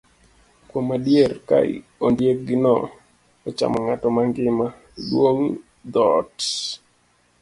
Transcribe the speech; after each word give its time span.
Kuom 0.69 0.87
adier, 0.95 1.31
ka 1.47 1.57
ondiegno 2.05 2.73
ochamo 3.47 3.77
ng'ato 3.85 4.07
mangima, 4.15 4.67
dwong' 5.09 5.49
dhoot. 5.93 6.35